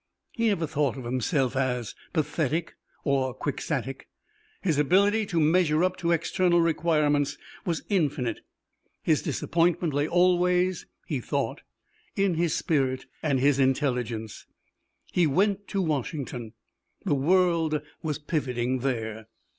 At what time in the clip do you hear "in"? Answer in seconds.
12.15-12.33